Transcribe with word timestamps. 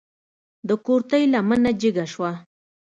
د 0.67 0.69
کورتۍ 0.85 1.23
لمنه 1.33 1.71
جګه 1.81 2.05
شوه. 2.13 2.31